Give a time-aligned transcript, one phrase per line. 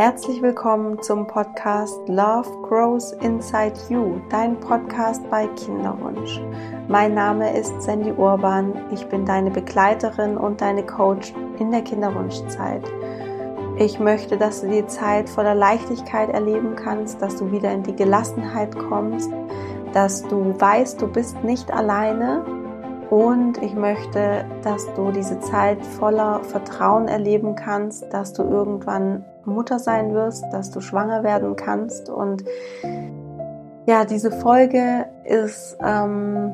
[0.00, 6.40] Herzlich willkommen zum Podcast Love Grows Inside You, dein Podcast bei Kinderwunsch.
[6.88, 12.82] Mein Name ist Sandy Urban, ich bin deine Begleiterin und deine Coach in der Kinderwunschzeit.
[13.76, 17.94] Ich möchte, dass du die Zeit voller Leichtigkeit erleben kannst, dass du wieder in die
[17.94, 19.30] Gelassenheit kommst,
[19.92, 22.46] dass du weißt, du bist nicht alleine
[23.10, 29.80] und ich möchte, dass du diese Zeit voller Vertrauen erleben kannst, dass du irgendwann Mutter
[29.80, 32.08] sein wirst, dass du schwanger werden kannst.
[32.08, 32.44] Und
[33.86, 36.52] ja, diese Folge ist ähm,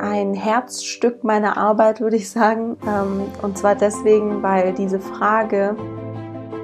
[0.00, 2.78] ein Herzstück meiner Arbeit, würde ich sagen.
[2.86, 5.76] Ähm, und zwar deswegen, weil diese Frage,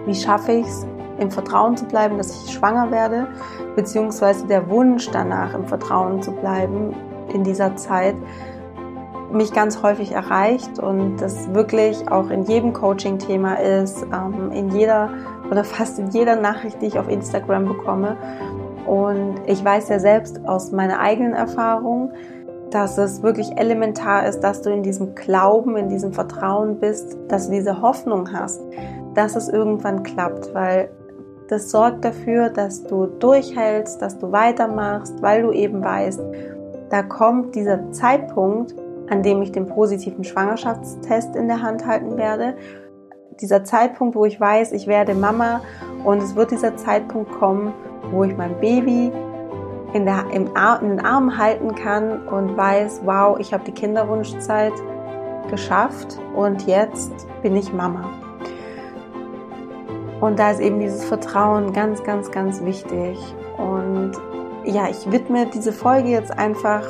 [0.06, 0.86] wie schaffe ich es,
[1.18, 3.26] im Vertrauen zu bleiben, dass ich schwanger werde,
[3.76, 6.94] beziehungsweise der Wunsch danach, im Vertrauen zu bleiben
[7.32, 8.16] in dieser Zeit,
[9.34, 15.10] mich ganz häufig erreicht und das wirklich auch in jedem Coaching-Thema ist, ähm, in jeder
[15.50, 18.16] oder fast in jeder Nachricht, die ich auf Instagram bekomme.
[18.86, 22.12] Und ich weiß ja selbst aus meiner eigenen Erfahrung,
[22.70, 27.46] dass es wirklich elementar ist, dass du in diesem Glauben, in diesem Vertrauen bist, dass
[27.46, 28.60] du diese Hoffnung hast,
[29.14, 30.88] dass es irgendwann klappt, weil
[31.48, 36.20] das sorgt dafür, dass du durchhältst, dass du weitermachst, weil du eben weißt,
[36.90, 38.74] da kommt dieser Zeitpunkt,
[39.08, 42.56] an dem ich den positiven Schwangerschaftstest in der Hand halten werde.
[43.40, 45.60] Dieser Zeitpunkt, wo ich weiß, ich werde Mama
[46.04, 47.72] und es wird dieser Zeitpunkt kommen,
[48.10, 49.12] wo ich mein Baby
[49.92, 50.46] in, der, im
[50.82, 54.72] in den Armen halten kann und weiß, wow, ich habe die Kinderwunschzeit
[55.50, 58.10] geschafft und jetzt bin ich Mama.
[60.20, 63.18] Und da ist eben dieses Vertrauen ganz, ganz, ganz wichtig.
[63.58, 64.12] Und
[64.64, 66.82] ja, ich widme diese Folge jetzt einfach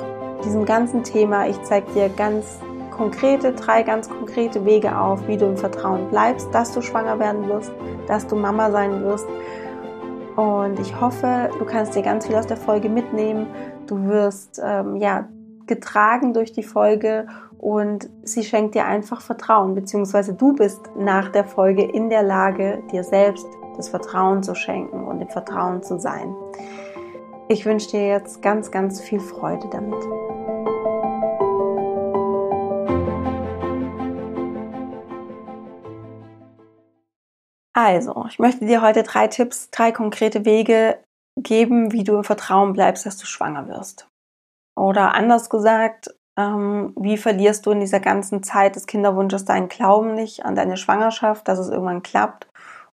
[0.44, 1.46] diesem ganzen Thema.
[1.46, 6.54] Ich zeige dir ganz konkrete, drei ganz konkrete Wege auf, wie du im Vertrauen bleibst,
[6.54, 7.72] dass du schwanger werden wirst,
[8.06, 9.26] dass du Mama sein wirst.
[10.36, 13.46] Und ich hoffe, du kannst dir ganz viel aus der Folge mitnehmen.
[13.86, 15.28] Du wirst ähm, ja
[15.66, 17.26] getragen durch die Folge
[17.58, 22.82] und sie schenkt dir einfach Vertrauen, beziehungsweise du bist nach der Folge in der Lage,
[22.92, 23.46] dir selbst
[23.76, 26.34] das Vertrauen zu schenken und im Vertrauen zu sein.
[27.48, 30.02] Ich wünsche dir jetzt ganz, ganz viel Freude damit.
[37.76, 41.02] Also, ich möchte dir heute drei Tipps, drei konkrete Wege
[41.36, 44.08] geben, wie du im Vertrauen bleibst, dass du schwanger wirst.
[44.76, 50.14] Oder anders gesagt, ähm, wie verlierst du in dieser ganzen Zeit des Kinderwunsches deinen Glauben
[50.14, 52.48] nicht an deine Schwangerschaft, dass es irgendwann klappt?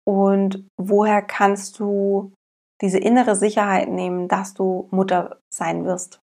[0.05, 2.33] Und woher kannst du
[2.81, 6.19] diese innere Sicherheit nehmen, dass du Mutter sein wirst?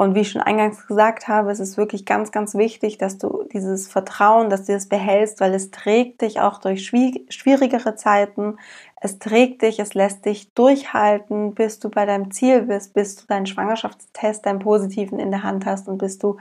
[0.00, 3.44] Und wie ich schon eingangs gesagt habe, es ist wirklich ganz, ganz wichtig, dass du
[3.52, 8.56] dieses Vertrauen, dass du es behältst, weil es trägt dich auch durch schwierigere Zeiten.
[8.98, 13.26] Es trägt dich, es lässt dich durchhalten, bis du bei deinem Ziel bist, bis du
[13.26, 16.38] deinen Schwangerschaftstest, deinen positiven in der Hand hast und bis du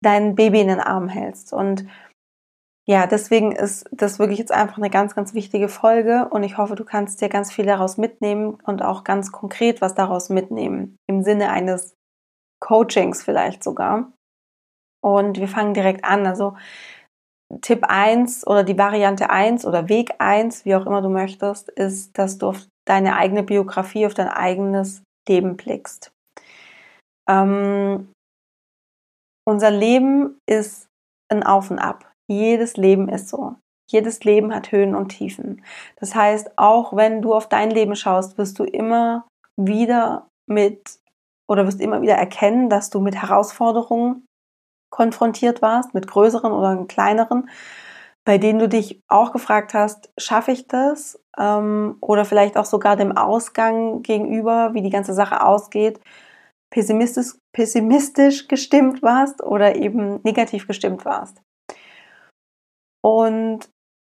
[0.00, 1.52] dein Baby in den Arm hältst.
[1.52, 1.86] Und
[2.86, 6.76] ja, deswegen ist das wirklich jetzt einfach eine ganz, ganz wichtige Folge und ich hoffe,
[6.76, 11.24] du kannst dir ganz viel daraus mitnehmen und auch ganz konkret was daraus mitnehmen im
[11.24, 11.96] Sinne eines
[12.60, 14.12] Coachings vielleicht sogar.
[15.02, 16.26] Und wir fangen direkt an.
[16.26, 16.56] Also
[17.62, 22.16] Tipp 1 oder die Variante 1 oder Weg 1, wie auch immer du möchtest, ist,
[22.16, 26.12] dass du auf deine eigene Biografie, auf dein eigenes Leben blickst.
[27.28, 28.12] Ähm,
[29.46, 30.86] unser Leben ist
[31.28, 32.10] ein Auf und Ab.
[32.28, 33.56] Jedes Leben ist so.
[33.90, 35.64] Jedes Leben hat Höhen und Tiefen.
[35.96, 41.00] Das heißt, auch wenn du auf dein Leben schaust, wirst du immer wieder mit
[41.50, 44.24] oder wirst immer wieder erkennen, dass du mit Herausforderungen
[44.88, 47.50] konfrontiert warst, mit größeren oder kleineren,
[48.24, 51.20] bei denen du dich auch gefragt hast, schaffe ich das?
[51.36, 55.98] Ähm, oder vielleicht auch sogar dem Ausgang gegenüber, wie die ganze Sache ausgeht,
[56.70, 61.42] pessimistisch, pessimistisch gestimmt warst oder eben negativ gestimmt warst.
[63.02, 63.68] Und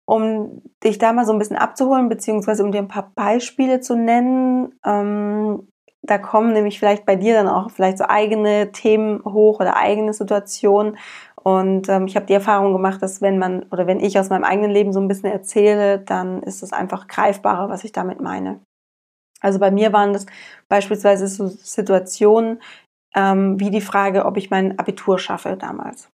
[0.09, 3.95] um dich da mal so ein bisschen abzuholen, beziehungsweise um dir ein paar Beispiele zu
[3.95, 5.69] nennen, ähm,
[6.03, 10.13] da kommen nämlich vielleicht bei dir dann auch vielleicht so eigene Themen hoch oder eigene
[10.13, 10.97] Situationen.
[11.43, 14.45] Und ähm, ich habe die Erfahrung gemacht, dass wenn man oder wenn ich aus meinem
[14.45, 18.61] eigenen Leben so ein bisschen erzähle, dann ist es einfach greifbarer, was ich damit meine.
[19.41, 20.27] Also bei mir waren das
[20.69, 22.61] beispielsweise so Situationen
[23.15, 26.11] ähm, wie die Frage, ob ich mein Abitur schaffe damals.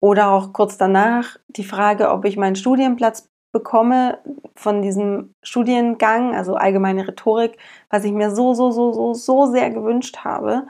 [0.00, 3.28] Oder auch kurz danach die Frage, ob ich meinen Studienplatz
[3.58, 4.18] bekomme
[4.54, 7.58] von diesem Studiengang, also allgemeine Rhetorik,
[7.90, 10.66] was ich mir so, so, so, so, so sehr gewünscht habe.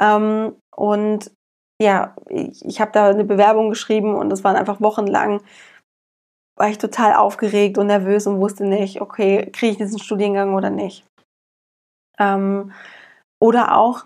[0.00, 1.30] Ähm, und
[1.80, 5.40] ja, ich, ich habe da eine Bewerbung geschrieben und es waren einfach wochenlang
[6.56, 10.70] war ich total aufgeregt und nervös und wusste nicht, okay, kriege ich diesen Studiengang oder
[10.70, 11.04] nicht.
[12.18, 12.72] Ähm,
[13.40, 14.04] oder auch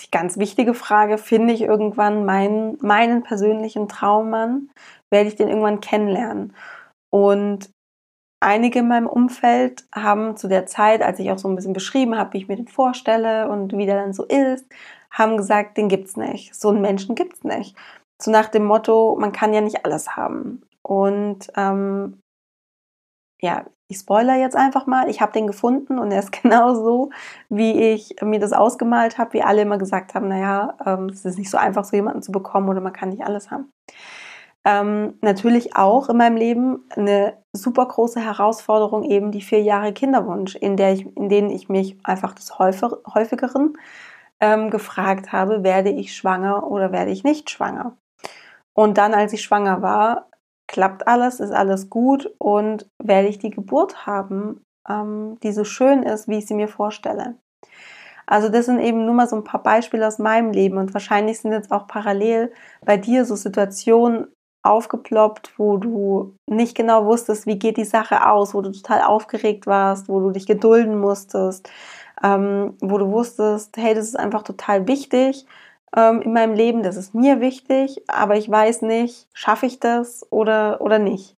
[0.00, 4.70] die ganz wichtige Frage, finde ich irgendwann meinen, meinen persönlichen Traummann?
[5.10, 6.54] Werde ich den irgendwann kennenlernen?
[7.16, 7.70] Und
[8.40, 12.18] einige in meinem Umfeld haben zu der Zeit, als ich auch so ein bisschen beschrieben
[12.18, 14.66] habe, wie ich mir den vorstelle und wie der dann so ist,
[15.10, 16.54] haben gesagt, den gibt's nicht.
[16.54, 17.74] So einen Menschen gibt's nicht.
[18.20, 20.60] So nach dem Motto, man kann ja nicht alles haben.
[20.82, 22.20] Und ähm,
[23.40, 27.08] ja, ich spoiler jetzt einfach mal, ich habe den gefunden und er ist genau so,
[27.48, 31.38] wie ich mir das ausgemalt habe, wie alle immer gesagt haben, naja, ähm, es ist
[31.38, 33.70] nicht so einfach, so jemanden zu bekommen oder man kann nicht alles haben.
[34.66, 40.56] Ähm, natürlich auch in meinem Leben eine super große Herausforderung, eben die vier Jahre Kinderwunsch,
[40.56, 43.74] in, der ich, in denen ich mich einfach des häufigeren
[44.40, 47.96] ähm, gefragt habe, werde ich schwanger oder werde ich nicht schwanger.
[48.74, 50.28] Und dann, als ich schwanger war,
[50.66, 56.02] klappt alles, ist alles gut und werde ich die Geburt haben, ähm, die so schön
[56.02, 57.36] ist, wie ich sie mir vorstelle.
[58.26, 61.38] Also das sind eben nur mal so ein paar Beispiele aus meinem Leben und wahrscheinlich
[61.38, 62.52] sind jetzt auch parallel
[62.84, 64.26] bei dir so Situationen
[64.68, 69.66] aufgeploppt, wo du nicht genau wusstest, wie geht die Sache aus, wo du total aufgeregt
[69.66, 71.70] warst, wo du dich gedulden musstest,
[72.22, 75.46] ähm, wo du wusstest, hey, das ist einfach total wichtig
[75.96, 80.26] ähm, in meinem Leben, das ist mir wichtig, aber ich weiß nicht, schaffe ich das
[80.30, 81.36] oder, oder nicht.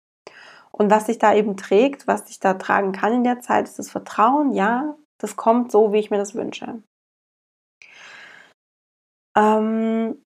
[0.73, 3.79] Und was sich da eben trägt, was ich da tragen kann in der Zeit, ist
[3.79, 6.83] das Vertrauen, ja, das kommt so, wie ich mir das wünsche.
[9.37, 10.23] Ähm,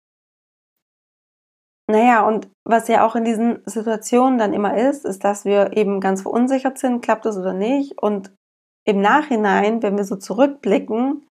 [1.90, 6.00] naja, und was ja auch in diesen Situationen dann immer ist, ist, dass wir eben
[6.00, 8.00] ganz verunsichert sind, klappt es oder nicht.
[8.00, 8.32] Und
[8.86, 11.26] im Nachhinein, wenn wir so zurückblicken,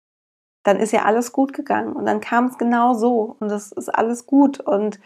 [0.67, 3.88] dann ist ja alles gut gegangen und dann kam es genau so und das ist
[3.88, 4.99] alles gut und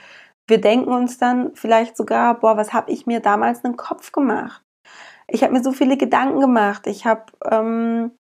[0.49, 4.63] wir denken uns dann vielleicht sogar, boah, was habe ich mir damals einen Kopf gemacht?
[5.29, 6.87] Ich habe mir so viele Gedanken gemacht.
[6.87, 8.13] Ich habe, ähm,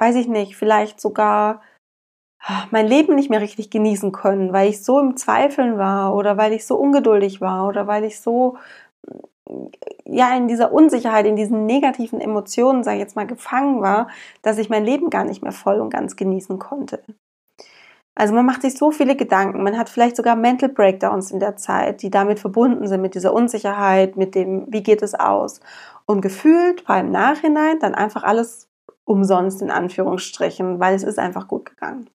[0.00, 1.60] weiß ich nicht, vielleicht sogar
[2.70, 6.52] mein Leben nicht mehr richtig genießen können, weil ich so im Zweifeln war oder weil
[6.52, 8.56] ich so ungeduldig war oder weil ich so
[10.04, 14.08] ja in dieser Unsicherheit, in diesen negativen Emotionen, sage ich jetzt mal, gefangen war,
[14.42, 17.02] dass ich mein Leben gar nicht mehr voll und ganz genießen konnte.
[18.14, 21.56] Also man macht sich so viele Gedanken, man hat vielleicht sogar Mental Breakdowns in der
[21.56, 25.60] Zeit, die damit verbunden sind, mit dieser Unsicherheit, mit dem, wie geht es aus.
[26.04, 28.68] Und gefühlt war im Nachhinein dann einfach alles
[29.04, 32.10] umsonst in Anführungsstrichen, weil es ist einfach gut gegangen.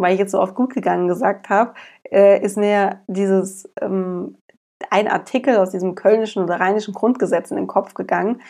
[0.00, 1.74] Weil ich jetzt so oft gut gegangen gesagt habe,
[2.10, 4.36] äh, ist mir dieses ähm,
[4.88, 8.40] ein Artikel aus diesem kölnischen oder rheinischen Grundgesetz in den Kopf gegangen.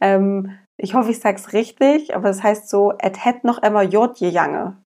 [0.00, 3.62] Ähm, ich hoffe, ich sage es richtig, aber es das heißt so, et het noch
[3.62, 4.76] immer jod je jange.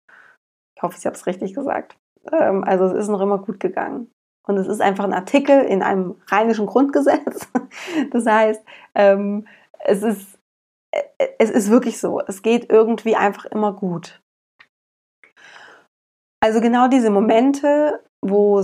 [0.76, 1.96] Ich hoffe, ich habe es richtig gesagt.
[2.32, 4.10] Ähm, also es ist noch immer gut gegangen.
[4.46, 7.48] Und es ist einfach ein Artikel in einem rheinischen Grundgesetz.
[8.12, 9.46] Das heißt, ähm,
[9.80, 10.38] es, ist,
[10.90, 12.20] äh, es ist wirklich so.
[12.20, 14.20] Es geht irgendwie einfach immer gut.
[16.44, 18.60] Also genau diese Momente, wo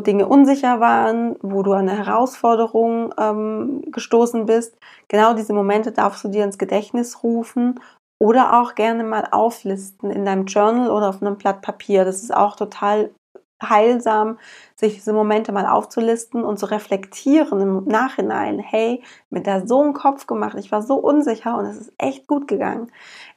[0.00, 4.76] Dinge unsicher waren, wo du an eine Herausforderung ähm, gestoßen bist.
[5.06, 7.78] Genau diese Momente darfst du dir ins Gedächtnis rufen
[8.20, 12.04] oder auch gerne mal auflisten in deinem Journal oder auf einem Blatt Papier.
[12.04, 13.14] Das ist auch total
[13.62, 14.40] heilsam,
[14.74, 18.58] sich diese Momente mal aufzulisten und zu reflektieren im Nachhinein.
[18.58, 22.26] Hey, mit der so einen Kopf gemacht, ich war so unsicher und es ist echt
[22.26, 22.90] gut gegangen.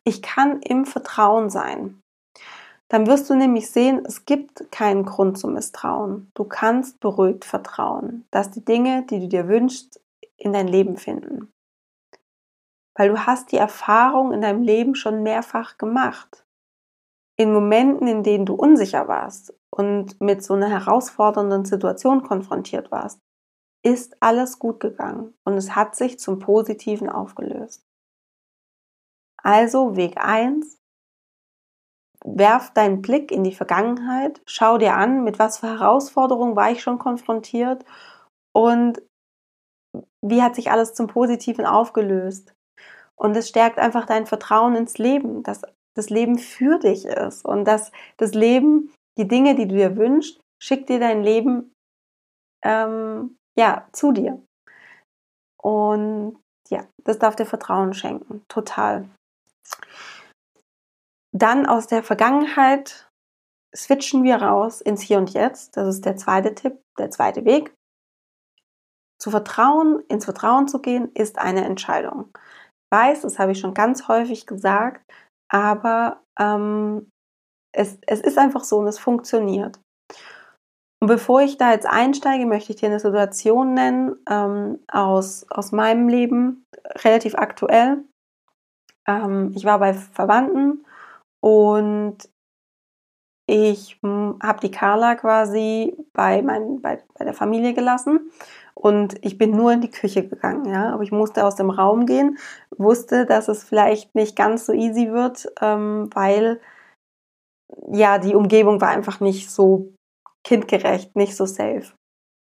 [0.03, 2.01] Ich kann im Vertrauen sein.
[2.89, 6.31] Dann wirst du nämlich sehen, es gibt keinen Grund zum Misstrauen.
[6.33, 10.01] Du kannst beruhigt vertrauen, dass die Dinge, die du dir wünschst,
[10.37, 11.51] in dein Leben finden.
[12.95, 16.45] Weil du hast die Erfahrung in deinem Leben schon mehrfach gemacht.
[17.35, 23.19] In Momenten, in denen du unsicher warst und mit so einer herausfordernden Situation konfrontiert warst,
[23.83, 27.85] ist alles gut gegangen und es hat sich zum Positiven aufgelöst.
[29.37, 30.79] Also Weg 1,
[32.35, 36.81] werf deinen Blick in die Vergangenheit, schau dir an, mit was für Herausforderungen war ich
[36.81, 37.85] schon konfrontiert
[38.53, 39.01] und
[40.21, 42.53] wie hat sich alles zum Positiven aufgelöst.
[43.15, 45.61] Und es stärkt einfach dein Vertrauen ins Leben, dass
[45.95, 50.39] das Leben für dich ist und dass das Leben, die Dinge, die du dir wünschst,
[50.61, 51.73] schickt dir dein Leben
[52.63, 54.41] ähm, ja, zu dir.
[55.61, 56.37] Und
[56.69, 59.09] ja, das darf dir Vertrauen schenken, total.
[61.37, 63.11] Dann aus der Vergangenheit
[63.75, 65.77] switchen wir raus ins Hier und Jetzt.
[65.77, 67.75] Das ist der zweite Tipp, der zweite Weg.
[69.21, 72.29] Zu vertrauen, ins Vertrauen zu gehen, ist eine Entscheidung.
[72.35, 75.03] Ich weiß, das habe ich schon ganz häufig gesagt,
[75.51, 77.11] aber ähm,
[77.71, 79.79] es, es ist einfach so und es funktioniert.
[80.99, 85.71] Und bevor ich da jetzt einsteige, möchte ich dir eine Situation nennen ähm, aus, aus
[85.71, 86.63] meinem Leben,
[87.03, 88.03] relativ aktuell.
[89.07, 90.83] Ähm, ich war bei Verwandten
[91.41, 92.17] und
[93.49, 98.31] ich hm, habe die Carla quasi bei, mein, bei, bei der Familie gelassen
[98.73, 100.93] und ich bin nur in die Küche gegangen, ja.
[100.93, 102.37] Aber ich musste aus dem Raum gehen,
[102.77, 106.59] wusste, dass es vielleicht nicht ganz so easy wird, ähm, weil
[107.91, 109.93] ja die Umgebung war einfach nicht so
[110.43, 111.93] kindgerecht, nicht so safe.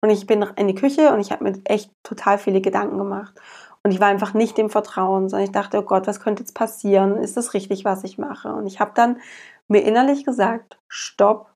[0.03, 3.39] Und ich bin in die Küche und ich habe mir echt total viele Gedanken gemacht.
[3.83, 6.55] Und ich war einfach nicht im Vertrauen, sondern ich dachte, oh Gott, was könnte jetzt
[6.55, 7.17] passieren?
[7.17, 8.53] Ist das richtig, was ich mache?
[8.53, 9.21] Und ich habe dann
[9.69, 11.55] mir innerlich gesagt, stopp,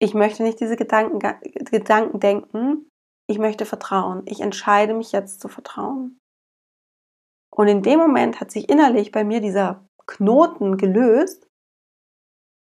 [0.00, 2.88] ich möchte nicht diese Gedanken, Gedanken denken,
[3.28, 4.22] ich möchte vertrauen.
[4.26, 6.20] Ich entscheide mich jetzt zu vertrauen.
[7.50, 11.48] Und in dem Moment hat sich innerlich bei mir dieser Knoten gelöst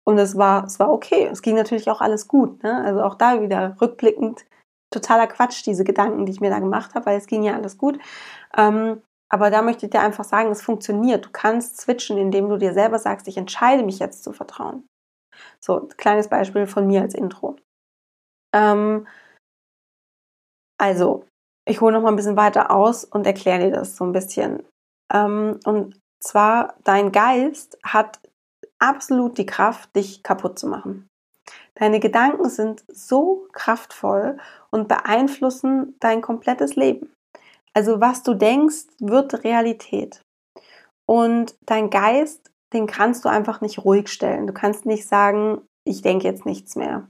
[0.05, 1.29] und es war, es war okay.
[1.31, 2.63] Es ging natürlich auch alles gut.
[2.63, 2.85] Ne?
[2.85, 4.45] Also auch da wieder rückblickend
[4.93, 7.79] totaler Quatsch, diese Gedanken, die ich mir da gemacht habe, weil es ging ja alles
[7.79, 7.99] gut.
[8.57, 11.25] Ähm, aber da möchte ich dir einfach sagen, es funktioniert.
[11.25, 14.87] Du kannst switchen, indem du dir selber sagst, ich entscheide mich jetzt zu vertrauen.
[15.59, 17.57] So, kleines Beispiel von mir als Intro.
[18.55, 19.07] Ähm,
[20.79, 21.25] also,
[21.67, 24.65] ich hole noch mal ein bisschen weiter aus und erkläre dir das so ein bisschen.
[25.13, 28.21] Ähm, und zwar, dein Geist hat
[28.79, 31.09] absolut die Kraft, dich kaputt zu machen.
[31.75, 34.39] Deine Gedanken sind so kraftvoll
[34.71, 37.13] und beeinflussen dein komplettes Leben.
[37.75, 40.21] Also was du denkst, wird Realität.
[41.07, 44.47] Und dein Geist, den kannst du einfach nicht ruhig stellen.
[44.47, 47.09] Du kannst nicht sagen, ich denke jetzt nichts mehr.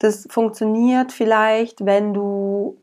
[0.00, 2.78] Das funktioniert vielleicht, wenn du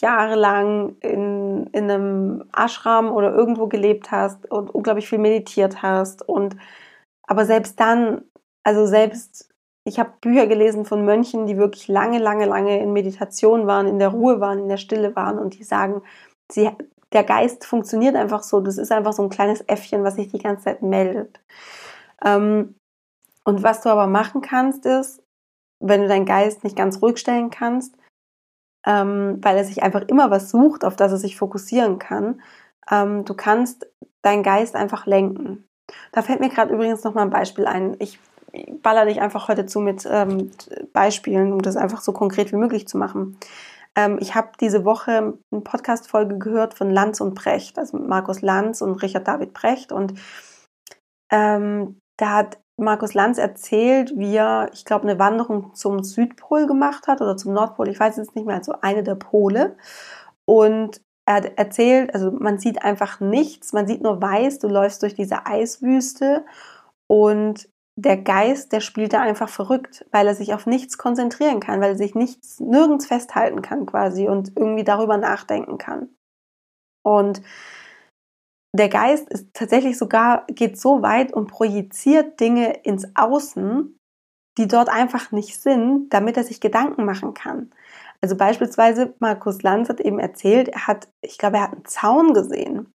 [0.00, 6.28] jahrelang in, in einem Ashram oder irgendwo gelebt hast und unglaublich viel meditiert hast.
[6.28, 6.56] Und
[7.26, 8.22] aber selbst dann,
[8.64, 9.50] also selbst
[9.88, 13.98] ich habe Bücher gelesen von Mönchen, die wirklich lange, lange, lange in Meditation waren, in
[13.98, 16.02] der Ruhe waren, in der Stille waren und die sagen,
[16.52, 16.70] sie,
[17.12, 18.60] der Geist funktioniert einfach so.
[18.60, 21.40] Das ist einfach so ein kleines Äffchen, was sich die ganze Zeit meldet.
[22.24, 22.74] Ähm,
[23.44, 25.22] und was du aber machen kannst, ist,
[25.80, 27.96] wenn du deinen Geist nicht ganz ruhig stellen kannst,
[28.86, 32.42] ähm, weil er sich einfach immer was sucht, auf das er sich fokussieren kann,
[32.90, 33.86] ähm, du kannst
[34.22, 35.66] deinen Geist einfach lenken.
[36.12, 37.96] Da fällt mir gerade übrigens noch mal ein Beispiel ein.
[38.00, 38.18] Ich
[38.82, 40.50] baller dich einfach heute zu mit ähm,
[40.92, 43.38] Beispielen, um das einfach so konkret wie möglich zu machen.
[43.94, 48.80] Ähm, ich habe diese Woche eine Podcast-Folge gehört von Lanz und Brecht, also Markus Lanz
[48.80, 49.92] und Richard David Brecht.
[49.92, 50.14] Und
[51.30, 57.08] ähm, da hat Markus Lanz erzählt, wie er, ich glaube, eine Wanderung zum Südpol gemacht
[57.08, 59.76] hat oder zum Nordpol, ich weiß jetzt nicht mehr, also eine der Pole.
[60.44, 65.02] Und er hat erzählt, also man sieht einfach nichts, man sieht nur weiß, du läufst
[65.02, 66.44] durch diese Eiswüste
[67.08, 71.80] und der Geist, der spielt da einfach verrückt, weil er sich auf nichts konzentrieren kann,
[71.80, 76.08] weil er sich nichts, nirgends festhalten kann quasi und irgendwie darüber nachdenken kann.
[77.04, 77.42] Und
[78.72, 83.98] der Geist ist tatsächlich sogar, geht so weit und projiziert Dinge ins Außen,
[84.58, 87.72] die dort einfach nicht sind, damit er sich Gedanken machen kann.
[88.20, 92.32] Also beispielsweise Markus Lanz hat eben erzählt, er hat, ich glaube, er hat einen Zaun
[92.32, 92.92] gesehen.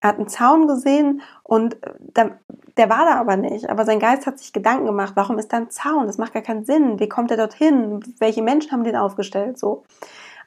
[0.00, 2.38] Er hat einen Zaun gesehen und äh, der,
[2.76, 3.70] der war da aber nicht.
[3.70, 6.06] Aber sein Geist hat sich Gedanken gemacht, warum ist da ein Zaun?
[6.06, 7.00] Das macht gar keinen Sinn.
[7.00, 8.00] Wie kommt er dorthin?
[8.18, 9.58] Welche Menschen haben den aufgestellt?
[9.58, 9.84] So.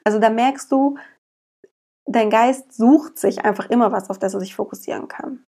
[0.04, 0.96] Also da merkst du,
[2.06, 5.44] dein Geist sucht sich einfach immer was, auf das er sich fokussieren kann.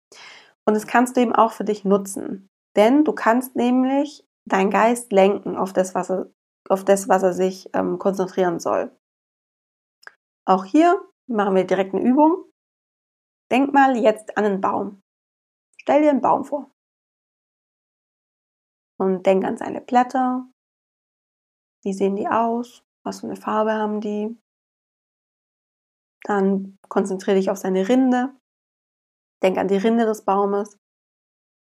[0.67, 2.49] Und das kannst du eben auch für dich nutzen.
[2.77, 6.31] Denn du kannst nämlich deinen Geist lenken auf das, was er,
[6.69, 8.91] auf das, was er sich ähm, konzentrieren soll.
[10.47, 12.45] Auch hier machen wir direkt eine Übung.
[13.55, 15.01] Denk mal jetzt an einen Baum.
[15.81, 16.73] Stell dir einen Baum vor.
[18.99, 20.51] Und denk an seine Blätter.
[21.85, 22.85] Wie sehen die aus?
[23.05, 24.37] Was für eine Farbe haben die?
[26.25, 28.35] Dann konzentriere dich auf seine Rinde.
[29.41, 30.77] Denk an die Rinde des Baumes.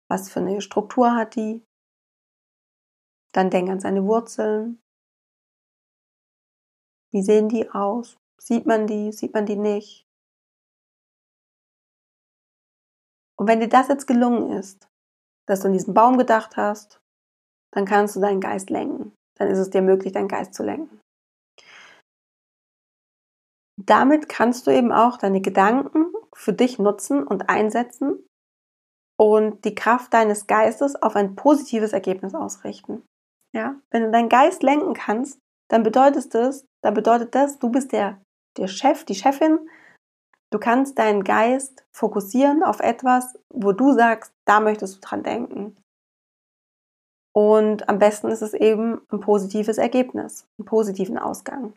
[0.07, 1.65] Was für eine Struktur hat die?
[3.33, 4.83] Dann denk an seine Wurzeln.
[7.11, 8.19] Wie sehen die aus?
[8.39, 9.11] Sieht man die?
[9.11, 10.10] Sieht man die nicht?
[13.41, 14.87] Und wenn dir das jetzt gelungen ist,
[15.47, 17.01] dass du an diesen Baum gedacht hast,
[17.73, 19.15] dann kannst du deinen Geist lenken.
[19.35, 20.99] Dann ist es dir möglich, deinen Geist zu lenken.
[23.83, 28.23] Damit kannst du eben auch deine Gedanken für dich nutzen und einsetzen
[29.19, 33.01] und die Kraft deines Geistes auf ein positives Ergebnis ausrichten.
[33.55, 37.91] Ja, wenn du deinen Geist lenken kannst, dann bedeutet das, dann bedeutet das, du bist
[37.91, 38.21] der,
[38.59, 39.67] der Chef, die Chefin
[40.51, 45.77] Du kannst deinen Geist fokussieren auf etwas, wo du sagst, da möchtest du dran denken.
[47.33, 51.73] Und am besten ist es eben ein positives Ergebnis, einen positiven Ausgang.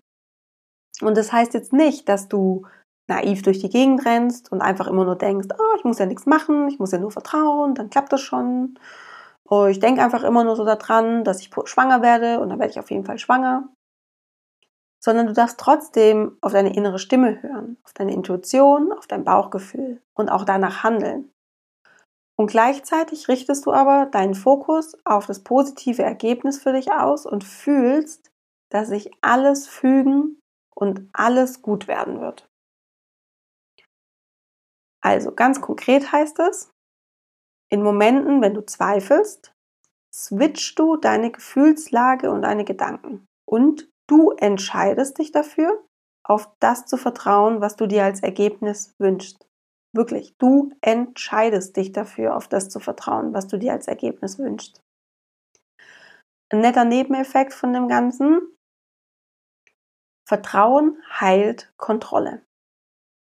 [1.01, 2.67] Und das heißt jetzt nicht, dass du
[3.09, 6.27] naiv durch die Gegend rennst und einfach immer nur denkst, oh, ich muss ja nichts
[6.27, 8.79] machen, ich muss ja nur vertrauen, dann klappt das schon.
[9.49, 12.73] Oh, ich denke einfach immer nur so daran, dass ich schwanger werde und dann werde
[12.73, 13.69] ich auf jeden Fall schwanger.
[15.05, 20.01] Sondern du darfst trotzdem auf deine innere Stimme hören, auf deine Intuition, auf dein Bauchgefühl
[20.15, 21.31] und auch danach handeln.
[22.37, 27.45] Und gleichzeitig richtest du aber deinen Fokus auf das positive Ergebnis für dich aus und
[27.45, 28.33] fühlst,
[28.71, 30.41] dass sich alles fügen
[30.75, 32.49] und alles gut werden wird.
[35.03, 36.71] Also ganz konkret heißt es,
[37.71, 39.53] in Momenten, wenn du zweifelst,
[40.13, 45.83] switchst du deine Gefühlslage und deine Gedanken und du entscheidest dich dafür,
[46.27, 49.47] auf das zu vertrauen, was du dir als Ergebnis wünschst.
[49.95, 54.81] Wirklich, du entscheidest dich dafür, auf das zu vertrauen, was du dir als Ergebnis wünschst.
[56.53, 58.41] Ein netter Nebeneffekt von dem Ganzen.
[60.27, 62.43] Vertrauen heilt Kontrolle.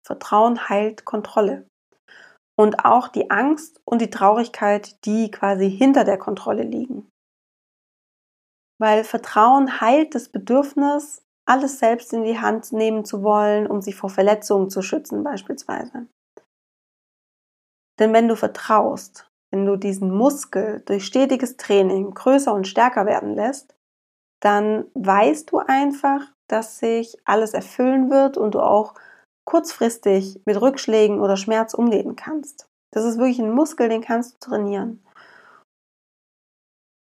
[0.04, 1.66] Vertrauen heilt Kontrolle.
[2.58, 7.07] Und auch die Angst und die Traurigkeit, die quasi hinter der Kontrolle liegen.
[8.78, 13.96] Weil Vertrauen heilt das Bedürfnis, alles selbst in die Hand nehmen zu wollen, um sich
[13.96, 16.06] vor Verletzungen zu schützen beispielsweise.
[17.98, 23.34] Denn wenn du vertraust, wenn du diesen Muskel durch stetiges Training größer und stärker werden
[23.34, 23.74] lässt,
[24.40, 28.94] dann weißt du einfach, dass sich alles erfüllen wird und du auch
[29.44, 32.68] kurzfristig mit Rückschlägen oder Schmerz umgehen kannst.
[32.92, 35.02] Das ist wirklich ein Muskel, den kannst du trainieren.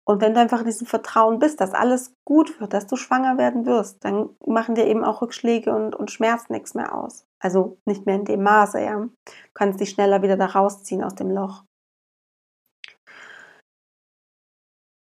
[0.09, 3.37] Und wenn du einfach in diesem Vertrauen bist, dass alles gut wird, dass du schwanger
[3.37, 7.27] werden wirst, dann machen dir eben auch Rückschläge und, und Schmerz nichts mehr aus.
[7.41, 8.97] Also nicht mehr in dem Maße, ja.
[9.01, 9.11] Du
[9.53, 11.65] kannst dich schneller wieder da rausziehen aus dem Loch.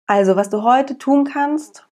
[0.09, 1.88] Also, was du heute tun kannst,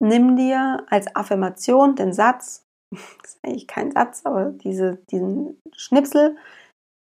[0.00, 6.36] nimm dir als Affirmation den Satz, das ist eigentlich kein Satz, aber diese, diesen Schnipsel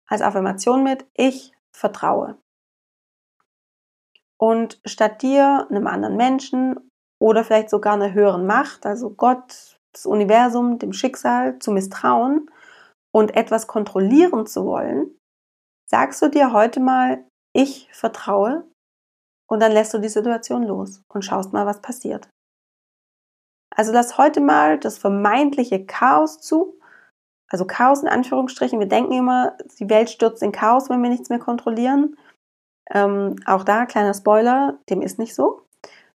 [0.08, 2.38] als Affirmation mit, ich vertraue.
[4.38, 10.06] Und statt dir, einem anderen Menschen oder vielleicht sogar einer höheren Macht, also Gott, das
[10.06, 12.50] Universum, dem Schicksal zu misstrauen
[13.14, 15.16] und etwas kontrollieren zu wollen,
[15.90, 18.68] sagst du dir heute mal, ich vertraue
[19.48, 22.28] und dann lässt du die Situation los und schaust mal, was passiert.
[23.74, 26.78] Also lass heute mal das vermeintliche Chaos zu.
[27.48, 28.80] Also Chaos in Anführungsstrichen.
[28.80, 32.16] Wir denken immer, die Welt stürzt in Chaos, wenn wir nichts mehr kontrollieren.
[32.90, 35.66] Ähm, auch da, kleiner Spoiler, dem ist nicht so.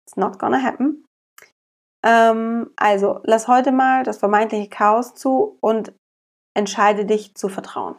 [0.07, 1.05] It's not gonna happen.
[2.05, 5.93] Ähm, also lass heute mal das vermeintliche Chaos zu und
[6.57, 7.97] entscheide dich zu vertrauen.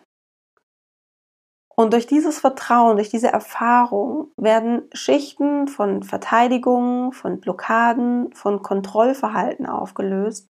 [1.79, 9.65] Und durch dieses Vertrauen, durch diese Erfahrung werden Schichten von Verteidigung, von Blockaden, von Kontrollverhalten
[9.65, 10.47] aufgelöst.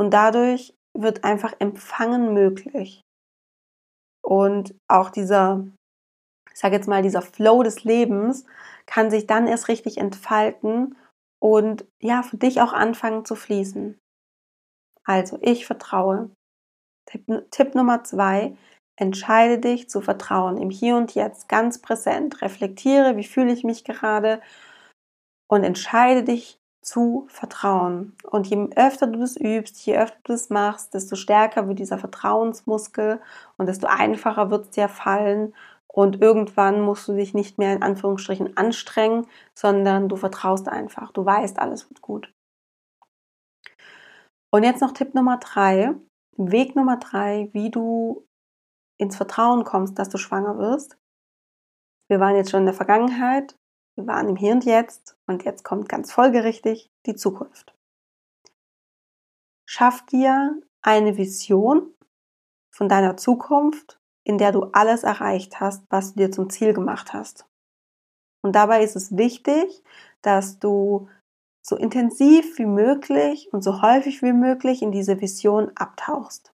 [0.00, 3.02] Und dadurch wird einfach Empfangen möglich.
[4.20, 5.64] Und auch dieser,
[6.58, 8.44] ich sage jetzt mal, dieser Flow des Lebens
[8.84, 10.96] kann sich dann erst richtig entfalten
[11.40, 13.96] und ja, für dich auch anfangen zu fließen.
[15.04, 16.32] Also, ich vertraue.
[17.06, 18.56] Tipp, Tipp Nummer zwei,
[18.96, 22.42] Entscheide dich zu vertrauen im Hier und Jetzt ganz präsent.
[22.42, 24.40] Reflektiere, wie fühle ich mich gerade
[25.46, 28.16] und entscheide dich zu vertrauen.
[28.24, 31.98] Und je öfter du das übst, je öfter du das machst, desto stärker wird dieser
[31.98, 33.20] Vertrauensmuskel
[33.56, 35.54] und desto einfacher wird es dir fallen.
[35.98, 41.10] Und irgendwann musst du dich nicht mehr in Anführungsstrichen anstrengen, sondern du vertraust einfach.
[41.10, 42.32] Du weißt, alles wird gut.
[44.52, 45.96] Und jetzt noch Tipp Nummer drei.
[46.36, 48.24] Weg Nummer drei, wie du
[48.96, 50.96] ins Vertrauen kommst, dass du schwanger wirst.
[52.08, 53.58] Wir waren jetzt schon in der Vergangenheit,
[53.96, 57.74] wir waren im Hier und Jetzt und jetzt kommt ganz folgerichtig die Zukunft.
[59.68, 61.92] Schaff dir eine Vision
[62.72, 63.97] von deiner Zukunft,
[64.28, 67.46] in der du alles erreicht hast, was du dir zum Ziel gemacht hast.
[68.42, 69.82] Und dabei ist es wichtig,
[70.20, 71.08] dass du
[71.62, 76.52] so intensiv wie möglich und so häufig wie möglich in diese Vision abtauchst.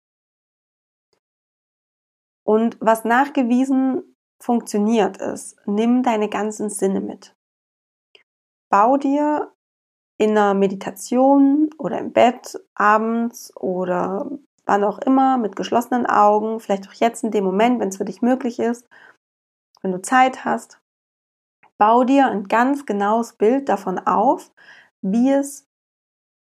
[2.46, 7.34] Und was nachgewiesen funktioniert ist, nimm deine ganzen Sinne mit.
[8.70, 9.52] Bau dir
[10.16, 14.30] in einer Meditation oder im Bett abends oder
[14.66, 18.04] wann auch immer mit geschlossenen Augen, vielleicht auch jetzt in dem Moment, wenn es für
[18.04, 18.88] dich möglich ist,
[19.82, 20.80] wenn du Zeit hast,
[21.78, 24.52] bau dir ein ganz genaues Bild davon auf,
[25.02, 25.66] wie es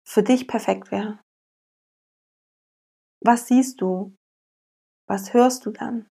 [0.08, 1.20] für dich perfekt wäre.
[3.24, 4.16] Was siehst du?
[5.08, 6.08] Was hörst du dann?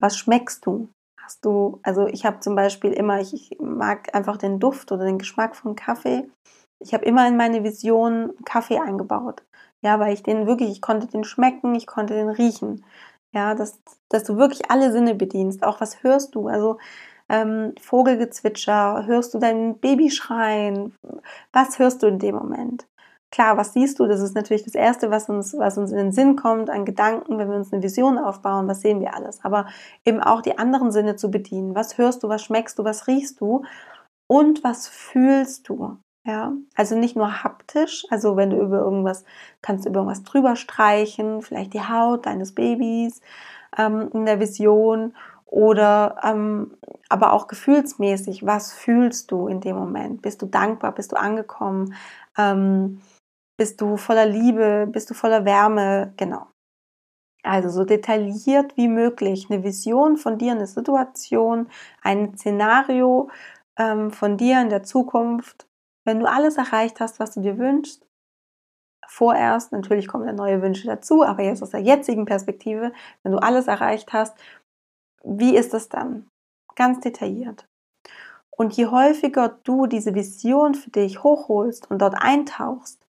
[0.00, 0.90] Was schmeckst du?
[1.20, 5.04] Hast du, also ich habe zum Beispiel immer, ich, ich, mag einfach den Duft oder
[5.04, 6.30] den Geschmack von Kaffee.
[6.78, 9.44] Ich habe immer in meine Vision Kaffee eingebaut.
[9.86, 12.84] Ja, weil ich den wirklich, ich konnte den schmecken, ich konnte den riechen.
[13.32, 15.62] Ja, dass, dass du wirklich alle Sinne bedienst.
[15.62, 16.48] Auch was hörst du?
[16.48, 16.78] Also
[17.28, 20.92] ähm, Vogelgezwitscher, hörst du dein Baby schreien?
[21.52, 22.88] Was hörst du in dem Moment?
[23.30, 24.06] Klar, was siehst du?
[24.08, 27.38] Das ist natürlich das Erste, was uns, was uns in den Sinn kommt, an Gedanken,
[27.38, 29.44] wenn wir uns eine Vision aufbauen, was sehen wir alles.
[29.44, 29.66] Aber
[30.04, 31.76] eben auch die anderen Sinne zu bedienen.
[31.76, 33.64] Was hörst du, was schmeckst du, was riechst du
[34.28, 35.98] und was fühlst du?
[36.26, 39.24] Ja, also nicht nur haptisch, also wenn du über irgendwas,
[39.62, 43.20] kannst du über irgendwas drüber streichen, vielleicht die Haut deines Babys
[43.78, 46.76] ähm, in der Vision oder ähm,
[47.08, 50.20] aber auch gefühlsmäßig, was fühlst du in dem Moment?
[50.22, 50.92] Bist du dankbar?
[50.92, 51.94] Bist du angekommen?
[52.36, 53.00] Ähm,
[53.56, 54.88] bist du voller Liebe?
[54.90, 56.12] Bist du voller Wärme?
[56.16, 56.48] Genau.
[57.44, 61.68] Also so detailliert wie möglich eine Vision von dir, eine Situation,
[62.02, 63.30] ein Szenario
[63.78, 65.68] ähm, von dir in der Zukunft.
[66.06, 68.06] Wenn du alles erreicht hast, was du dir wünschst,
[69.08, 72.92] vorerst, natürlich kommen dann neue Wünsche dazu, aber jetzt aus der jetzigen Perspektive,
[73.22, 74.36] wenn du alles erreicht hast,
[75.24, 76.28] wie ist das dann?
[76.76, 77.66] Ganz detailliert.
[78.56, 83.04] Und je häufiger du diese Vision für dich hochholst und dort eintauchst,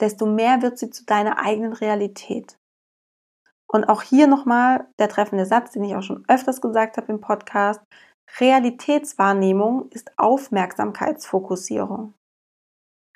[0.00, 2.58] desto mehr wird sie zu deiner eigenen Realität.
[3.68, 7.20] Und auch hier nochmal der treffende Satz, den ich auch schon öfters gesagt habe im
[7.20, 7.80] Podcast.
[8.40, 12.14] Realitätswahrnehmung ist Aufmerksamkeitsfokussierung.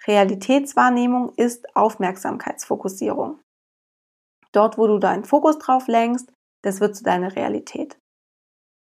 [0.07, 3.41] Realitätswahrnehmung ist Aufmerksamkeitsfokussierung.
[4.53, 7.99] Dort, wo du deinen Fokus drauf lenkst, das wird zu deiner Realität.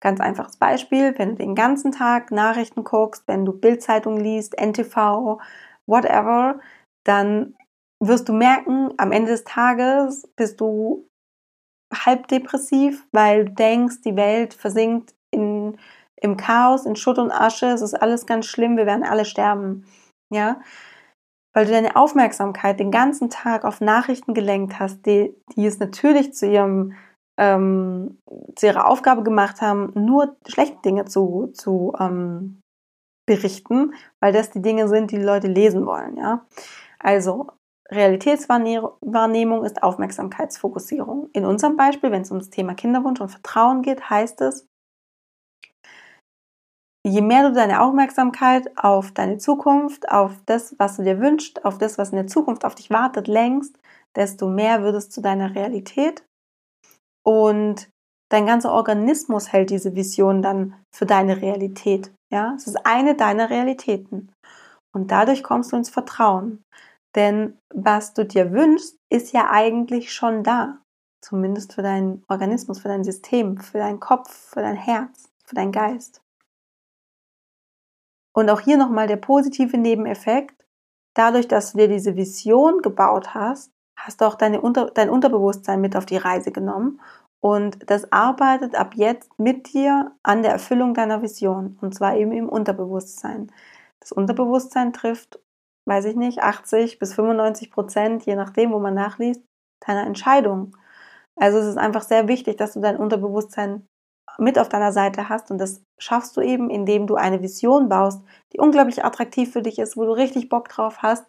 [0.03, 5.41] Ganz einfaches Beispiel, wenn du den ganzen Tag Nachrichten guckst, wenn du Bildzeitung liest, NTV,
[5.87, 6.61] whatever,
[7.05, 7.55] dann
[8.03, 11.07] wirst du merken, am Ende des Tages bist du
[11.93, 15.77] halb depressiv, weil du denkst, die Welt versinkt in,
[16.17, 19.85] im Chaos, in Schutt und Asche, es ist alles ganz schlimm, wir werden alle sterben.
[20.33, 20.61] Ja,
[21.53, 26.35] weil du deine Aufmerksamkeit den ganzen Tag auf Nachrichten gelenkt hast, die, die es natürlich
[26.35, 26.95] zu ihrem
[27.41, 28.19] ähm,
[28.55, 32.61] zu ihrer Aufgabe gemacht haben, nur schlechte Dinge zu, zu ähm,
[33.27, 36.19] berichten, weil das die Dinge sind, die die Leute lesen wollen.
[36.19, 36.47] Ja?
[36.99, 37.49] Also
[37.91, 41.31] Realitätswahrnehmung ist Aufmerksamkeitsfokussierung.
[41.33, 44.67] In unserem Beispiel, wenn es um das Thema Kinderwunsch und Vertrauen geht, heißt es,
[47.07, 51.79] je mehr du deine Aufmerksamkeit auf deine Zukunft, auf das, was du dir wünschst, auf
[51.79, 53.79] das, was in der Zukunft auf dich wartet, lenkst,
[54.17, 56.25] desto mehr wird es zu deiner Realität
[57.25, 57.89] und
[58.31, 62.13] dein ganzer Organismus hält diese Vision dann für deine Realität.
[62.33, 64.33] Ja, es ist eine deiner Realitäten.
[64.93, 66.63] Und dadurch kommst du ins Vertrauen.
[67.17, 70.79] Denn was du dir wünschst, ist ja eigentlich schon da.
[71.25, 75.73] Zumindest für deinen Organismus, für dein System, für deinen Kopf, für dein Herz, für deinen
[75.73, 76.23] Geist.
[78.33, 80.65] Und auch hier nochmal der positive Nebeneffekt.
[81.15, 85.81] Dadurch, dass du dir diese Vision gebaut hast, hast du auch deine Unter dein Unterbewusstsein
[85.81, 87.01] mit auf die Reise genommen
[87.41, 92.33] und das arbeitet ab jetzt mit dir an der Erfüllung deiner Vision und zwar eben
[92.33, 93.51] im Unterbewusstsein.
[94.01, 95.41] Das Unterbewusstsein trifft,
[95.87, 99.43] weiß ich nicht, 80 bis 95 Prozent, je nachdem, wo man nachliest,
[99.87, 100.77] deiner Entscheidung.
[101.37, 103.87] Also es ist einfach sehr wichtig, dass du dein Unterbewusstsein
[104.39, 108.23] mit auf deiner Seite hast und das schaffst du eben, indem du eine Vision baust,
[108.53, 111.27] die unglaublich attraktiv für dich ist, wo du richtig Bock drauf hast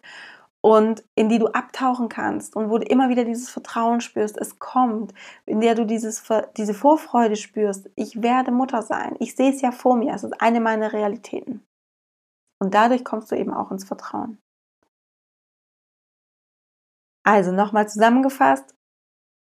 [0.62, 4.58] und in die du abtauchen kannst und wo du immer wieder dieses Vertrauen spürst, es
[4.58, 5.12] kommt,
[5.44, 6.22] in der du dieses,
[6.56, 10.40] diese Vorfreude spürst, ich werde Mutter sein, ich sehe es ja vor mir, es ist
[10.40, 11.66] eine meiner Realitäten.
[12.60, 14.38] Und dadurch kommst du eben auch ins Vertrauen.
[17.24, 18.74] Also nochmal zusammengefasst,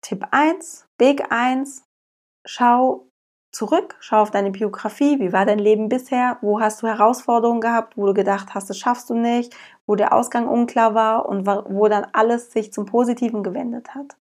[0.01, 1.83] Tipp 1, Weg 1,
[2.45, 3.08] schau
[3.51, 7.97] zurück, schau auf deine Biografie, wie war dein Leben bisher, wo hast du Herausforderungen gehabt,
[7.97, 11.87] wo du gedacht hast, das schaffst du nicht, wo der Ausgang unklar war und wo
[11.87, 14.17] dann alles sich zum Positiven gewendet hat.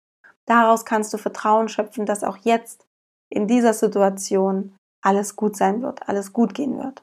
[0.46, 2.86] Daraus kannst du Vertrauen schöpfen, dass auch jetzt
[3.30, 7.02] in dieser Situation alles gut sein wird, alles gut gehen wird.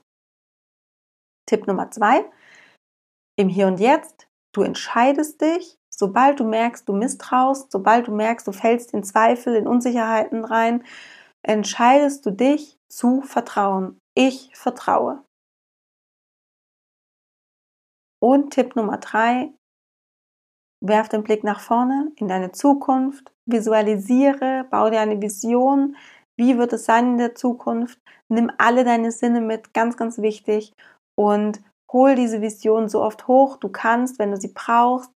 [1.47, 2.25] Tipp Nummer zwei,
[3.37, 8.47] im Hier und Jetzt, du entscheidest dich, sobald du merkst, du misstraust, sobald du merkst,
[8.47, 10.83] du fällst in Zweifel, in Unsicherheiten rein,
[11.43, 13.99] entscheidest du dich zu vertrauen.
[14.15, 15.23] Ich vertraue.
[18.21, 19.53] Und Tipp Nummer drei,
[20.81, 25.95] werf den Blick nach vorne in deine Zukunft, visualisiere, baue dir eine Vision,
[26.37, 27.99] wie wird es sein in der Zukunft,
[28.29, 30.73] nimm alle deine Sinne mit, ganz, ganz wichtig
[31.17, 35.11] und hol diese Vision so oft hoch du kannst, wenn du sie brauchst,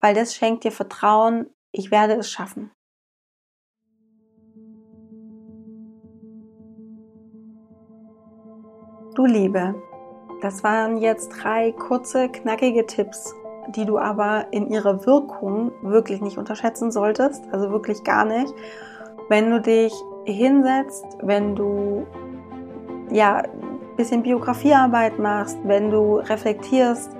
[0.00, 2.70] weil das schenkt dir Vertrauen, ich werde es schaffen.
[9.16, 9.74] Du Liebe,
[10.42, 13.34] das waren jetzt drei kurze, knackige Tipps,
[13.68, 18.52] die du aber in ihrer Wirkung wirklich nicht unterschätzen solltest, also wirklich gar nicht.
[19.30, 19.94] Wenn du dich
[20.26, 22.06] hinsetzt, wenn du
[23.10, 27.10] ja ein bisschen Biografiearbeit machst, wenn du reflektierst,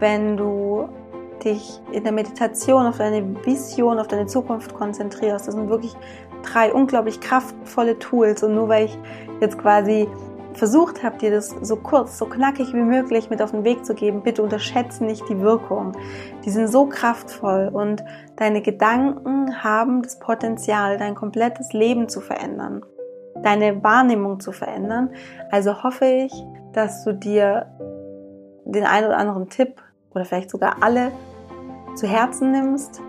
[0.00, 0.90] wenn du
[1.42, 5.48] dich in der Meditation auf deine Vision, auf deine Zukunft konzentrierst.
[5.48, 5.96] Das sind wirklich
[6.42, 8.42] drei unglaublich kraftvolle Tools.
[8.42, 8.98] Und nur weil ich
[9.40, 10.08] jetzt quasi
[10.58, 13.94] versucht habe, dir das so kurz, so knackig wie möglich mit auf den Weg zu
[13.94, 15.92] geben, bitte unterschätze nicht die Wirkung.
[16.44, 18.04] Die sind so kraftvoll und
[18.36, 22.84] deine Gedanken haben das Potenzial, dein komplettes Leben zu verändern,
[23.42, 25.10] deine Wahrnehmung zu verändern.
[25.50, 26.32] Also hoffe ich,
[26.72, 27.66] dass du dir
[28.64, 29.80] den einen oder anderen Tipp
[30.14, 31.12] oder vielleicht sogar alle
[31.94, 33.00] zu Herzen nimmst,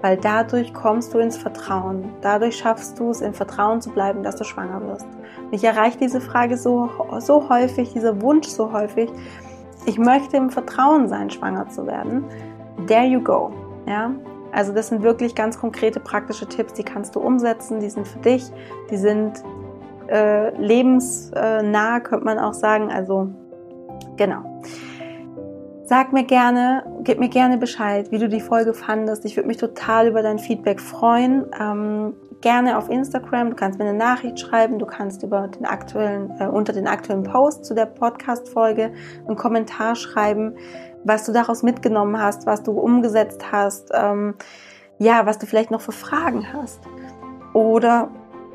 [0.00, 2.10] weil dadurch kommst du ins Vertrauen.
[2.20, 5.06] Dadurch schaffst du es, im Vertrauen zu bleiben, dass du schwanger wirst.
[5.54, 6.90] Mich erreicht diese Frage so,
[7.20, 9.08] so häufig, dieser Wunsch so häufig.
[9.86, 12.24] Ich möchte im Vertrauen sein, schwanger zu werden.
[12.88, 13.52] There you go.
[13.86, 14.10] Ja,
[14.50, 18.18] also das sind wirklich ganz konkrete praktische Tipps, die kannst du umsetzen, die sind für
[18.18, 18.50] dich,
[18.90, 19.44] die sind
[20.08, 22.90] äh, lebensnah, könnte man auch sagen.
[22.90, 23.28] Also
[24.16, 24.60] genau.
[25.84, 29.24] Sag mir gerne, gib mir gerne Bescheid, wie du die Folge fandest.
[29.24, 31.46] Ich würde mich total über dein Feedback freuen.
[31.60, 33.50] Ähm, gerne auf Instagram.
[33.50, 34.78] Du kannst mir eine Nachricht schreiben.
[34.78, 38.92] Du kannst über den aktuellen, äh, unter den aktuellen Post zu der Podcast-Folge
[39.26, 40.54] einen Kommentar schreiben,
[41.04, 44.34] was du daraus mitgenommen hast, was du umgesetzt hast, ähm,
[44.98, 46.80] ja, was du vielleicht noch für Fragen hast.
[47.54, 48.10] Oder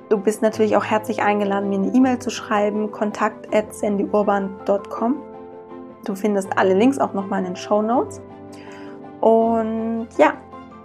[0.10, 5.16] du bist natürlich auch herzlich eingeladen, mir eine E-Mail zu schreiben, kontakt at sandyurban.com.
[6.06, 8.22] Du findest alle Links auch nochmal in den Show Notes.
[9.20, 10.34] Und ja,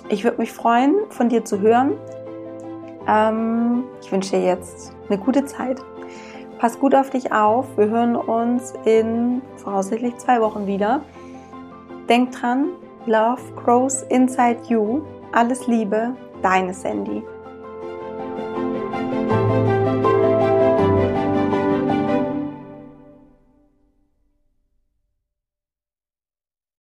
[0.09, 1.99] ich würde mich freuen, von dir zu hören.
[3.07, 5.83] Ähm, ich wünsche dir jetzt eine gute Zeit.
[6.59, 7.67] Pass gut auf dich auf.
[7.77, 11.03] Wir hören uns in voraussichtlich zwei Wochen wieder.
[12.09, 12.71] Denk dran,
[13.07, 15.03] Love grows inside you.
[15.33, 17.23] Alles Liebe, deine Sandy.